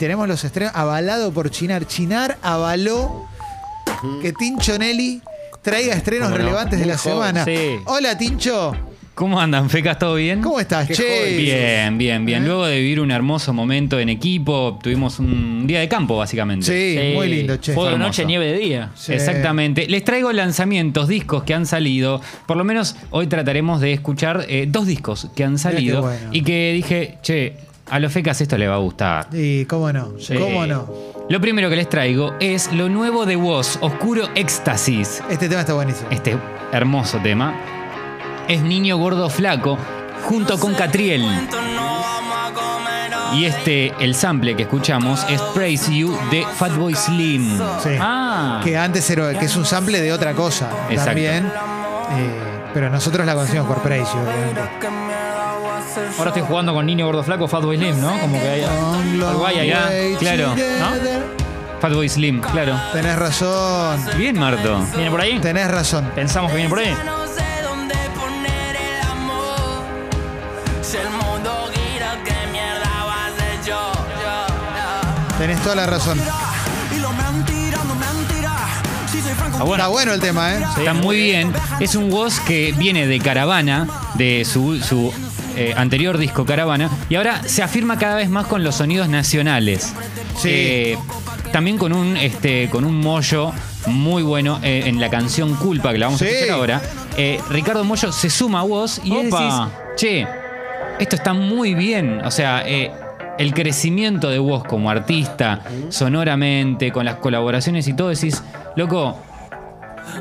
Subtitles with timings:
[0.00, 1.84] Tenemos los estrenos avalado por Chinar.
[1.84, 3.26] Chinar avaló
[4.22, 5.20] que Tincho Nelly
[5.60, 7.44] traiga estrenos relevantes de Muy la joven, semana.
[7.44, 7.80] sí.
[7.84, 8.76] Hola, Tincho.
[9.16, 9.98] ¿Cómo andan, Fecas?
[9.98, 10.40] ¿Todo bien?
[10.40, 11.36] ¿Cómo estás, Qué che?
[11.36, 12.44] Bien, bien, bien.
[12.44, 12.46] ¿Eh?
[12.46, 16.64] Luego de vivir un hermoso momento en equipo, tuvimos un día de campo, básicamente.
[16.66, 17.72] Sí, muy lindo, che.
[17.74, 18.08] Fuego de Hermoso.
[18.10, 18.90] noche, nieve de día.
[18.94, 19.14] Sí.
[19.14, 19.88] Exactamente.
[19.88, 22.20] Les traigo lanzamientos, discos que han salido.
[22.46, 26.28] Por lo menos hoy trataremos de escuchar eh, dos discos que han salido bueno.
[26.30, 27.56] y que dije, che,
[27.90, 29.26] a los Fecas esto le va a gustar.
[29.32, 30.34] Y cómo no, Sí.
[30.36, 30.86] cómo no.
[31.28, 35.22] Lo primero que les traigo es lo nuevo de Woz, Oscuro Éxtasis.
[35.28, 36.08] Este tema está buenísimo.
[36.10, 36.36] Este
[36.72, 37.54] hermoso tema
[38.48, 39.76] es Niño Gordo Flaco
[40.24, 41.24] junto con Catriel.
[43.34, 47.58] Y este, el sample que escuchamos es Praise You de Fatboy Slim.
[47.82, 47.90] Sí.
[48.00, 51.04] Ah, Que antes era, que es un sample de otra cosa Exacto.
[51.04, 51.46] también.
[51.46, 54.60] Eh, pero nosotros la conocimos por precio, obviamente.
[56.18, 58.18] Ahora estoy jugando con Niño Gordo Flaco, Fatboy Slim, ¿no?
[58.20, 59.90] Como que hay algo hay allá.
[60.18, 61.22] claro, together.
[61.80, 62.74] Fatboy Slim, claro.
[62.92, 64.04] Tenés razón.
[64.16, 64.84] Bien, Marto.
[64.94, 65.38] ¿Viene por ahí?
[65.38, 66.10] Tenés razón.
[66.14, 66.94] Pensamos que viene por ahí.
[67.04, 67.18] No.
[75.38, 76.18] Tenés toda la razón.
[76.18, 76.48] No
[79.60, 79.74] Ah, bueno.
[79.74, 80.64] Está bueno el tema, ¿eh?
[80.78, 81.52] Está muy bien.
[81.80, 85.12] Es un Woz que viene de Caravana, de su, su,
[85.58, 89.92] eh, anterior disco Caravana, y ahora se afirma cada vez más con los sonidos nacionales.
[90.36, 90.48] Sí.
[90.50, 90.98] Eh,
[91.52, 93.52] también con un, este, con un mollo
[93.86, 96.26] muy bueno eh, en la canción Culpa, que la vamos Sí.
[96.26, 96.82] a escuchar ahora.
[97.50, 99.22] Ricardo Mollo se suma a Woz y Opa.
[99.40, 99.54] decís,
[99.96, 100.26] che,
[101.00, 102.20] esto está muy bien.
[102.24, 108.42] O sea, el crecimiento de Woz como artista, sonoramente, con las colaboraciones y todo, decís,
[108.76, 109.16] loco,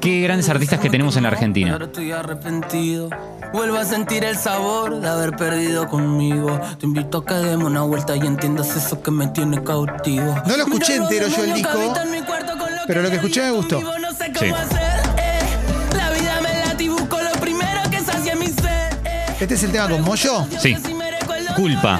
[0.00, 1.72] qué grandes artistas que tenemos en la Argentina.
[1.72, 3.10] Ahora estoy arrepentido.
[3.52, 6.58] Vuelvo a sentir el sabor de haber perdido conmigo.
[6.78, 10.34] Te invito a que demos una vuelta y entiendas eso que me tiene cautivo.
[10.46, 11.94] No lo escuché entero yo el disco,
[12.86, 13.80] pero lo que escuché me gustó.
[13.80, 14.46] Sí.
[14.46, 14.54] eh.
[19.04, 19.36] Eh.
[19.40, 20.46] ¿Este es el tema con Moyo?
[20.58, 20.76] Sí.
[21.56, 21.98] Culpa.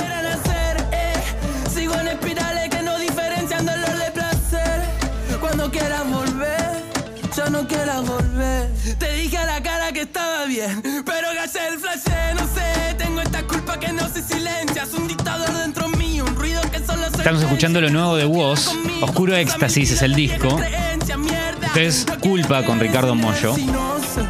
[10.67, 12.01] Bien, pero gasté el flash,
[12.35, 12.95] no sé.
[12.99, 14.83] Tengo esta culpa que no se silencia.
[14.85, 18.25] Es un dictador dentro mío, un ruido que solo se Estamos escuchando lo nuevo de
[18.27, 18.69] Woz,
[19.01, 20.59] Oscuro Éxtasis es el disco.
[21.67, 23.55] Este es Culpa con Ricardo Mollo.
[23.55, 24.21] Si no sé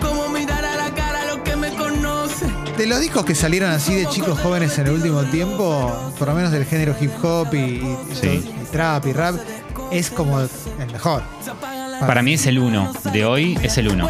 [0.00, 2.46] cómo mirar a la cara a lo que me conoce.
[2.76, 6.34] De los discos que salieron así de chicos jóvenes en el último tiempo, por lo
[6.34, 8.20] menos del género hip hop y, y Sí.
[8.20, 9.34] todo- y trap y rap,
[9.90, 10.48] es como el
[10.92, 11.22] mejor.
[12.00, 12.92] Para mí es el uno.
[13.12, 14.08] De hoy es el uno.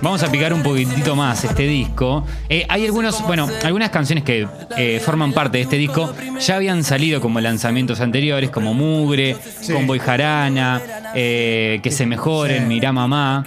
[0.00, 2.24] Vamos a picar un poquitito más este disco.
[2.48, 6.84] Eh, hay algunos, bueno, algunas canciones que eh, forman parte de este disco ya habían
[6.84, 9.72] salido como lanzamientos anteriores, como Mugre, Sí.
[9.72, 10.80] Convoy Jarana,
[11.14, 12.68] eh, Que se mejoren, Sí.
[12.68, 13.44] Mirá Mamá.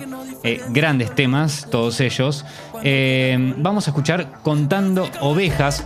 [0.69, 2.43] grandes temas, todos ellos.
[3.57, 5.85] Vamos a escuchar Contando Ovejas.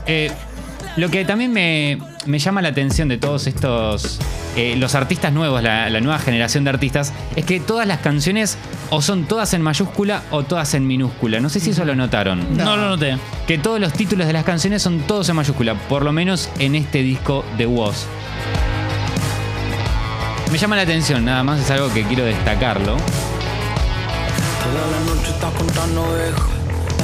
[0.98, 4.20] Lo que también me, me llama la atención de todos estos,
[4.56, 8.58] eh, los artistas nuevos, la, la nueva generación de artistas, es que todas las canciones
[8.90, 11.40] o son todas en mayúscula o todas en minúscula.
[11.40, 12.58] No sé si eso lo notaron.
[12.58, 12.66] No.
[12.66, 13.18] No lo noté.
[13.48, 16.76] Que todos los títulos de las canciones son todos en mayúscula, por lo menos en
[16.76, 18.06] este disco de Woz.
[20.52, 22.96] Me llama la atención, nada más es algo que quiero destacarlo.
[24.66, 26.50] Toda la noche estás contando ovejas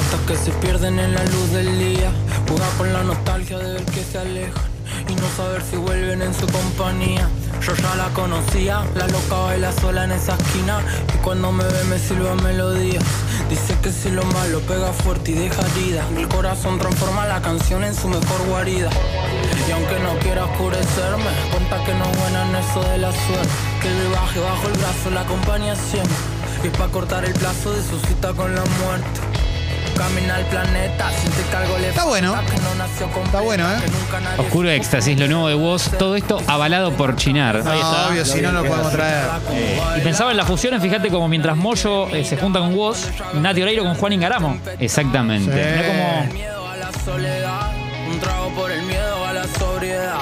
[0.00, 2.10] Hasta que se pierden en la luz del día
[2.48, 4.71] Juega con la nostalgia de ver que se alejan
[5.08, 7.28] Y no saber si vuelven en su compañía
[7.60, 10.80] Yo ya la conocía La loca baila sola en esa esquina
[11.14, 13.04] Y cuando me ve me silba melodías
[13.48, 17.84] Dice que si lo malo pega fuerte y deja herida El corazón transforma la canción
[17.84, 18.90] en su mejor guarida
[19.68, 23.48] y aunque no quiera oscurecerme, cuenta que no es buena en eso de la suerte.
[23.80, 26.16] Que le baje bajo el brazo la acompaña siempre.
[26.64, 29.20] Y es pa' cortar el plazo de su cita con la muerte.
[29.96, 32.34] Camina al planeta, siente que algo le Está bueno.
[32.50, 33.76] que no nació completa, bueno, ¿eh?
[34.38, 37.56] Oscuro Éxtasis, lo nuevo de Woz, todo esto avalado por Chinar.
[37.56, 38.08] Ahí No, está.
[38.08, 39.24] obvio, si no, no lo podemos traer.
[39.96, 43.62] Y pensaba en las fusiones, fíjate como mientras Moyo eh, se junta con Woz, Nati
[43.62, 44.58] Oreiro con Juan Ingaramo.
[44.78, 45.52] Exactamente.
[45.52, 45.58] Sí.
[45.82, 47.70] Mirá como Miedo a la soledad,
[48.10, 50.18] un trago por el miedo a la sobriedad.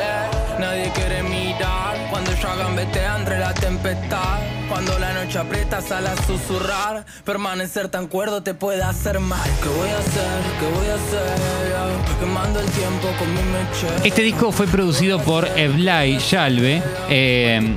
[0.00, 4.38] Eh, nadie quiere mirar cuando gambetea entre la tempestad.
[4.68, 7.04] Cuando la noche aprieta, sale a susurrar.
[7.24, 9.48] Permanecer tan cuerdo te puede hacer mal.
[9.62, 10.42] ¿Qué voy a hacer?
[10.60, 12.18] ¿Qué voy a hacer?
[12.20, 14.08] Quemando el tiempo con mi meche.
[14.08, 17.74] Este disco fue producido por Eblay Shalve, eh,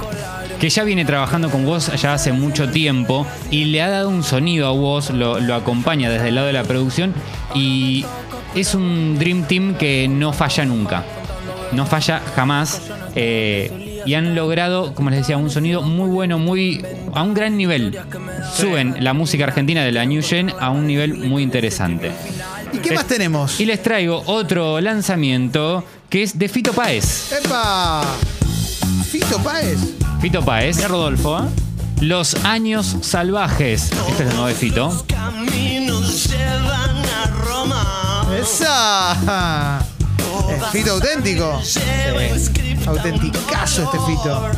[0.59, 4.23] que ya viene trabajando con Woz ya hace mucho tiempo y le ha dado un
[4.23, 7.13] sonido a Woz, lo, lo acompaña desde el lado de la producción
[7.53, 8.05] y
[8.53, 11.03] es un Dream Team que no falla nunca,
[11.73, 12.81] no falla jamás.
[13.15, 17.57] eh, y han logrado, como les decía, un sonido muy bueno, muy a un gran
[17.57, 17.97] nivel.
[18.55, 22.11] Suben la música argentina de la New Gen a un nivel muy interesante.
[22.73, 23.59] ¿Y qué más tenemos?
[23.59, 27.31] Y les traigo otro lanzamiento que es de Fito Páez.
[27.31, 28.03] ¡Epa!
[29.09, 29.79] Fito Páez.
[30.21, 30.75] Fito Páez.
[30.77, 31.65] Mira Rodolfo, ¿eh?
[32.01, 33.91] Los años salvajes.
[34.09, 35.05] Este es el nuevo de Fito.
[35.07, 38.27] Caminos llevan a Roma.
[38.39, 39.94] ¡Esa!
[40.49, 41.61] Es Fito auténtico.
[42.87, 44.51] Autenticazo este Fito.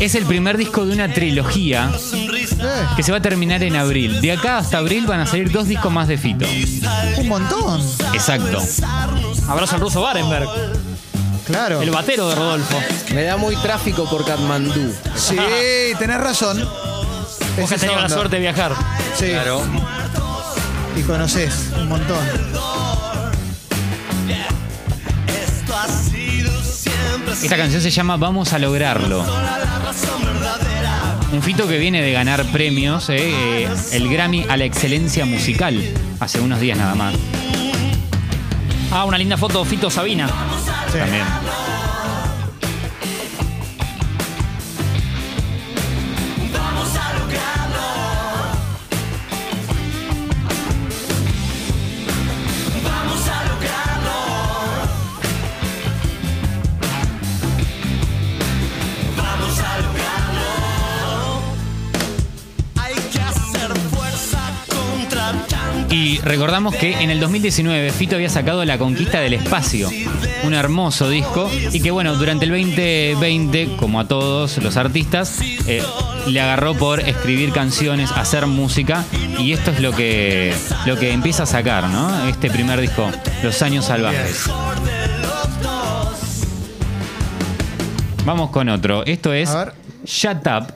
[0.00, 4.20] Es el primer disco de una trilogía Eh, que se va a terminar en abril.
[4.20, 6.46] De acá hasta abril van a salir dos discos más de Fito.
[7.18, 7.80] un montón.
[8.12, 8.60] Exacto.
[9.48, 10.48] Abrazo al ruso Barenberg,
[11.46, 11.80] Claro.
[11.82, 12.78] el batero de Rodolfo.
[13.14, 14.92] Me da muy tráfico por Katmandú.
[15.16, 15.36] Sí,
[15.98, 16.58] tenés razón.
[16.62, 18.74] Vos Es que has tenido la suerte de viajar.
[19.18, 19.26] Sí.
[19.30, 19.62] Claro.
[20.96, 22.18] Y conoces un montón.
[27.42, 29.24] Esta canción se llama Vamos a lograrlo.
[31.32, 35.82] Un Fito que viene de ganar premios, eh, eh, el Grammy a la excelencia musical,
[36.20, 37.14] hace unos días nada más.
[38.90, 40.28] Ah, una linda foto, Fito Sabina.
[40.92, 40.98] Sí.
[40.98, 41.24] También.
[65.92, 69.90] Y recordamos que en el 2019 Fito había sacado La Conquista del Espacio,
[70.42, 75.82] un hermoso disco, y que bueno, durante el 2020, como a todos los artistas, eh,
[76.26, 79.04] le agarró por escribir canciones, hacer música,
[79.38, 80.54] y esto es lo que,
[80.86, 82.26] lo que empieza a sacar, ¿no?
[82.26, 83.10] Este primer disco,
[83.42, 84.46] Los Años Salvajes.
[88.24, 89.50] Vamos con otro, esto es.
[90.06, 90.72] Shut Up.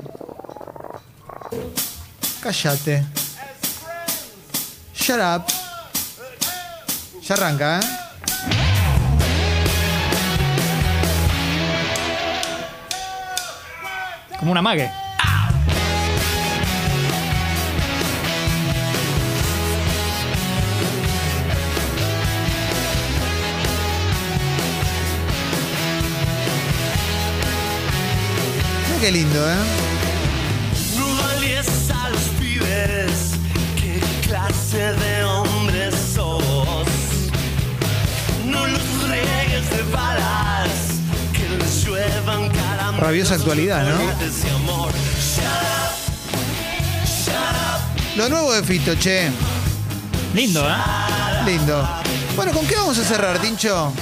[2.43, 3.26] Cállate.
[5.07, 5.47] Shut up.
[7.23, 7.83] Ya arranca, ¿eh?
[14.41, 14.91] Como una mague.
[28.89, 29.86] Mira qué lindo, ¿eh?
[43.07, 44.01] Rabiosa actualidad, ¿no?
[48.17, 49.29] Lo nuevo de Fito, che.
[50.35, 50.73] Lindo, ¿eh?
[51.47, 51.89] Lindo.
[52.35, 53.93] Bueno, ¿con qué vamos a cerrar, Tincho?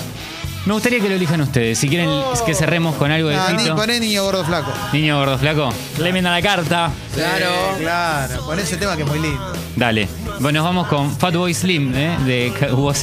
[0.65, 2.09] Me gustaría que lo elijan ustedes, si quieren
[2.47, 3.77] que cerremos con algo de Ah, ni, Fito.
[3.77, 4.73] poné niño gordo flaco.
[4.95, 5.71] Niño gordo flaco.
[5.99, 6.91] Lemen a la carta.
[7.15, 7.75] Claro.
[7.77, 8.43] Sí, claro.
[8.47, 9.53] Con ese tema que es muy lindo.
[9.77, 10.09] Dale.
[10.41, 12.17] Bueno, nos vamos con Fatboy Slim, ¿eh?
[12.25, 12.47] de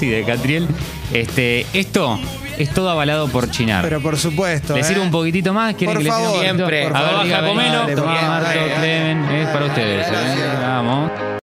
[0.01, 0.68] y de Catriel.
[1.13, 2.19] Este, esto
[2.63, 3.84] es todo avalado por Chinar.
[3.84, 4.74] Pero por supuesto.
[4.74, 4.84] ¿Le ¿eh?
[4.84, 5.75] sirve un poquitito más?
[5.75, 6.56] ¿Quieren Por que le sirva un favor, poquito?
[6.56, 6.81] siempre.
[6.81, 7.56] A Por ver, favor,
[8.06, 8.74] Marto, dale.
[8.75, 10.08] Clemen, es para ustedes.
[10.08, 10.12] ¿eh?
[10.62, 11.12] Vamos.